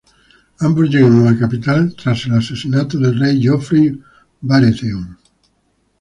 Ambos 0.61 0.89
llegan 0.89 1.27
a 1.27 1.29
la 1.31 1.37
capital 1.37 1.93
tras 1.95 2.25
el 2.25 2.33
asesinato 2.33 2.97
del 2.97 3.19
rey 3.19 3.39
Joffrey 3.47 4.01
Baratheon. 4.41 5.15